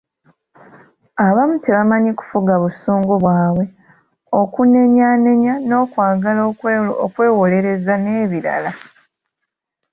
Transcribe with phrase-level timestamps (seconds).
[1.25, 3.65] Abamu tebamanyi kufuga busungu bwabwe,
[4.41, 6.41] okunenyaanenya, n’okwagala
[7.03, 8.71] okwewolereza n’ebirala.